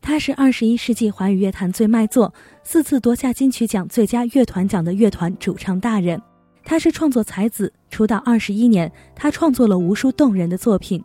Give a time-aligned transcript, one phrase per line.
[0.00, 2.32] 他是二十一世纪华语乐坛最卖座、
[2.64, 6.20] 四次夺下金曲奖最佳乐团奖的乐团主唱大人。
[6.64, 11.02] 他是创作才子，出道二十一年，他创作了无数动人的作品。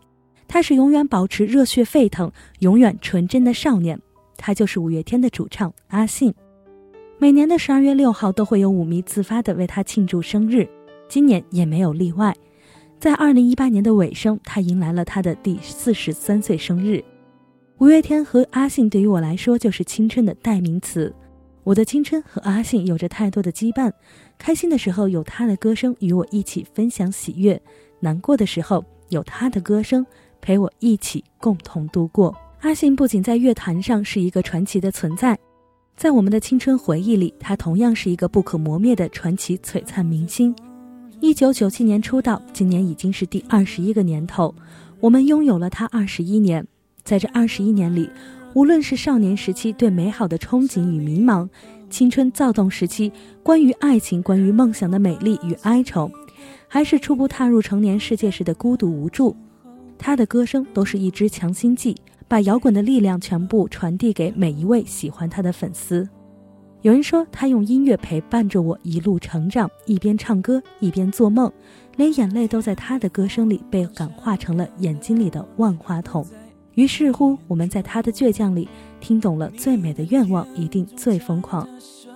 [0.48, 2.30] 他是永远保持热血沸腾、
[2.60, 4.00] 永远纯真的少年。
[4.36, 6.32] 他就是五月天的主唱阿信。
[7.18, 10.68] 每年的十二月六号都会有舞迷自发的为他庆祝生日，
[11.08, 12.34] 今年也没有例外。
[12.98, 17.02] 在二零一八年的尾声，他迎来了他的第四十三岁生日。
[17.78, 21.14] 五月天和阿信对于我来说就是青春的代名词。
[21.62, 23.92] 我的青春和阿信有着太多的羁绊，
[24.38, 27.60] 开心的时候有他的歌声与我一起分享喜悦，
[28.00, 30.04] 难过的时候有他的歌声
[30.40, 32.34] 陪我一起共同度过。
[32.60, 35.38] 阿信不仅在乐坛上是一个传奇的存在，
[35.98, 40.56] 在我们的青春回忆里，他同样是一个不可磨灭的传奇璀璨明星。
[41.20, 44.54] 一九九七年出道，今年已经是第二十一个年头，
[44.98, 46.66] 我们拥有了他二十一年。
[47.06, 48.10] 在这二十一年里，
[48.52, 51.48] 无论是少年时期对美好的憧憬与迷茫，
[51.88, 53.12] 青春躁动时期
[53.44, 56.10] 关于爱情、关于梦想的美丽与哀愁，
[56.66, 59.36] 还是初步踏入成年世界时的孤独无助，
[59.96, 61.94] 他的歌声都是一支强心剂，
[62.26, 66.08] 把摇滚的力量全部传递给每一位喜欢他的粉丝。
[66.82, 71.52] 有人说，他用音乐陪伴着我一路成长，一边唱歌一边做梦，
[71.96, 76.26] 连眼泪都在他的歌声里被感化成了眼睛里的万花筒。
[76.76, 78.68] 于是乎，我们在他的倔强里
[79.00, 81.66] 听懂了最美的愿望一定最疯狂，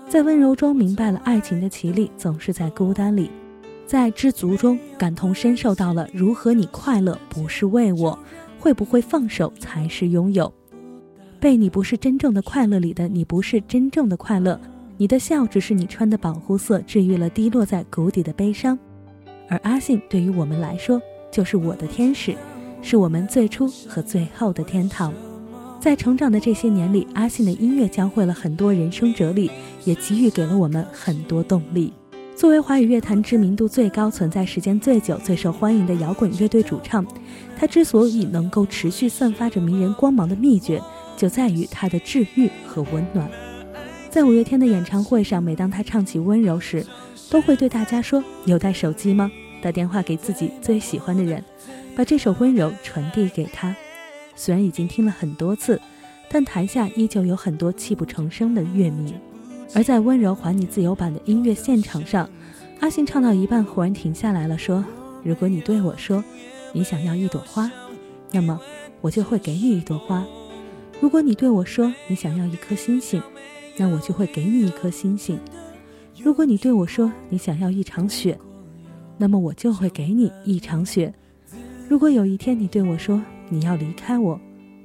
[0.06, 3.30] 在温柔中明白了爱情的绮丽总是在孤单里，
[3.86, 8.18] 在知足中感同身受到了如何你快乐不是为我，
[8.58, 10.52] 会不会放手才是拥有，
[11.40, 14.60] 被你不是真正的快乐里的你不是真正的快乐，
[14.98, 18.78] 你的笑只是你穿的保护色治愈了低落在谷底的悲伤，
[19.48, 22.36] 而阿信对于我们来说就是我的天使。
[22.82, 25.12] 是我们最初和最后的天堂。
[25.80, 29.50] 在成长的这些年里，阿信的音乐教会了很多人生哲理，
[29.84, 31.92] 也给予给了我们很多动力。
[32.36, 37.06] 作为华语乐坛知名度最高、存在时间最久、最受欢迎的摇滚乐队主唱，
[37.58, 40.82] 他之所以能够持续散发着迷人光芒的秘诀，
[41.16, 43.30] 就在于他的治愈和温暖。
[44.08, 46.84] 在五月天的演唱会上，每当他唱起《温柔》时，
[47.30, 49.30] 都会对大家说：“有带手机吗？
[49.62, 51.44] 打电话给自己最喜欢的人。”
[52.00, 53.76] 把这首温柔传递给他，
[54.34, 55.78] 虽然已经听了很多次，
[56.30, 59.12] 但台下依旧有很多泣不成声的乐迷。
[59.74, 62.26] 而在《温柔还你自由》版的音乐现场上，
[62.80, 64.82] 阿信唱到一半忽然停下来了，说
[65.22, 66.24] ：“如果你对我说，
[66.72, 67.70] 你想要一朵花，
[68.32, 68.58] 那么
[69.02, 70.24] 我就会给你一朵花；
[71.02, 73.22] 如果你对我说你想要一颗星星，
[73.76, 75.36] 那我就会给你一颗星星；
[76.16, 78.38] 如果你对我说你想要一场雪，
[79.18, 81.12] 那么我就会给你一场雪。”
[81.90, 84.40] 如果有一天你对我说你要离开我，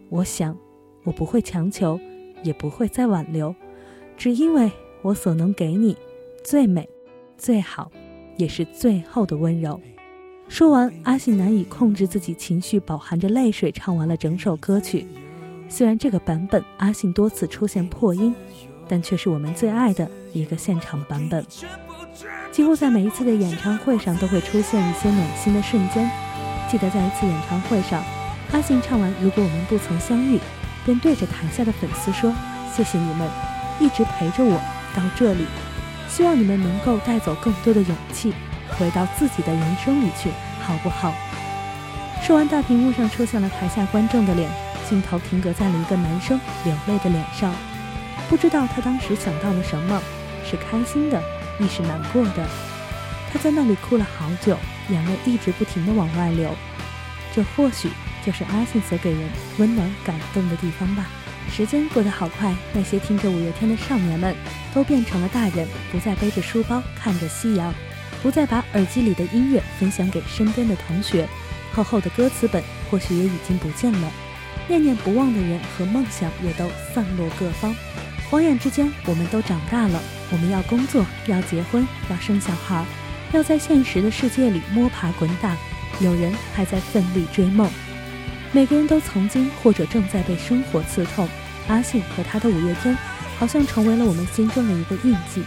[0.09, 0.57] 我想，
[1.03, 1.99] 我不会强求，
[2.41, 3.53] 也不会再挽留，
[4.17, 4.71] 只因为
[5.03, 5.95] 我所能给你
[6.43, 6.89] 最美、
[7.37, 7.91] 最好，
[8.37, 9.79] 也是最后的温柔。
[10.47, 15.05] 说完，阿信难以控制自己情绪，饱含着泪水唱完了整首歌曲。
[15.69, 18.33] 虽然这个版本阿信多次出现破音，
[18.87, 21.45] 但却是我们最爱的一个现场版本。
[22.51, 26.09] 几乎在每一次的演唱会上都会出现一些暖心的瞬间。
[26.69, 28.03] 记得在一次演唱会上，
[28.51, 30.37] 阿信唱完《如果我们不曾相遇》，
[30.85, 32.33] 便对着台下的粉丝说
[32.75, 33.29] ：“谢谢你们，
[33.79, 34.59] 一直陪着我
[34.95, 35.45] 到这里。
[36.07, 38.33] 希望你们能够带走更多的勇气，
[38.77, 40.29] 回到自己的人生里去，
[40.61, 41.13] 好不好？”
[42.23, 44.49] 说完，大屏幕上出现了台下观众的脸，
[44.89, 47.53] 镜头停格在了一个男生流泪的脸上。
[48.27, 50.01] 不知道他当时想到了什么，
[50.43, 51.21] 是开心的，
[51.59, 52.47] 亦是难过的。
[53.35, 54.57] 他在那里哭了好久。
[54.87, 56.55] 眼泪一直不停地往外流，
[57.33, 57.89] 这或许
[58.23, 59.19] 就是阿信所给人
[59.57, 61.05] 温暖感动的地方吧。
[61.51, 64.33] 时间过得好快，那些听着五月天的少年们
[64.73, 67.73] 都变成了大人，不再背着书包看着夕阳，
[68.21, 71.27] 不再把耳机里的音乐分享给身边的同学，
[71.73, 74.11] 厚厚的歌词本或许也已经不见了，
[74.67, 77.75] 念念不忘的人和梦想也都散落各方。
[78.29, 79.99] 晃眼之间，我们都长大了，
[80.31, 82.85] 我们要工作，要结婚，要生小孩。
[83.35, 85.57] 要在现实的世界里摸爬滚打，
[85.99, 87.69] 有人还在奋力追梦。
[88.53, 91.27] 每个人都曾经或者正在被生活刺痛。
[91.67, 92.97] 阿信和他的五月天，
[93.37, 95.43] 好像成为了我们心中的一个印记。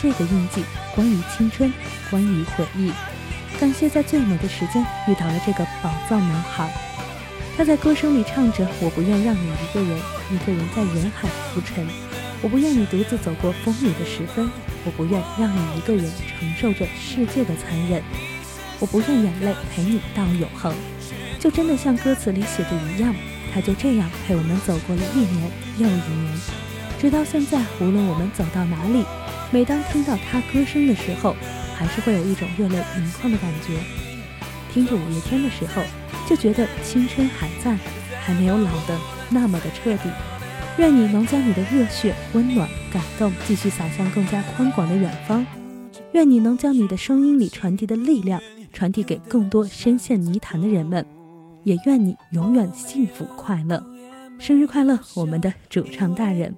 [0.00, 0.64] 这个印记
[0.94, 1.70] 关于青春，
[2.08, 2.90] 关于回忆。
[3.60, 6.72] 感谢在最美的时间遇到了这个宝藏男孩。
[7.58, 9.98] 他在歌声里唱着：“我不愿让你一个人，
[10.30, 11.86] 一个人在人海浮沉。
[12.40, 14.48] 我不愿你独自走过风雨的时分。”
[14.84, 18.02] 我不愿让你一个人承受着世界的残忍，
[18.78, 20.74] 我不愿眼泪陪你到永恒，
[21.38, 23.14] 就真的像歌词里写的一样，
[23.52, 26.40] 他就这样陪我们走过了一年又一年，
[27.00, 29.04] 直到现在，无论我们走到哪里，
[29.50, 31.34] 每当听到他歌声的时候，
[31.76, 33.78] 还是会有一种热泪盈眶的感觉。
[34.72, 35.82] 听着五月天的时候，
[36.28, 37.76] 就觉得青春还在，
[38.20, 38.98] 还没有老得
[39.30, 40.08] 那么的彻底。
[40.78, 45.44] 愿你能将你的热血、温暖、感动继续洒向更加宽广的远方。
[46.12, 48.40] 愿你能将你的声音里传递的力量
[48.72, 51.04] 传递给更多深陷泥潭的人们。
[51.64, 53.84] 也愿你永远幸福快乐。
[54.38, 56.54] 生日快乐，我们的主唱大人。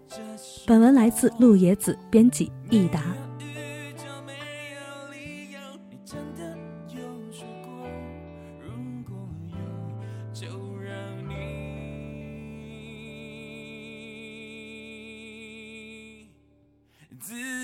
[0.66, 3.02] 本文来自陆野子，编辑易达。
[17.20, 17.59] 自